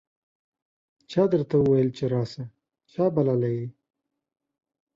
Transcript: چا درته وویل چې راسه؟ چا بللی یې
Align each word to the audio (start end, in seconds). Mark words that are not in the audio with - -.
چا 1.11 1.21
درته 1.33 1.55
وویل 1.59 1.89
چې 1.97 2.03
راسه؟ 2.13 2.43
چا 2.91 3.03
بللی 3.15 3.53
یې 3.59 3.67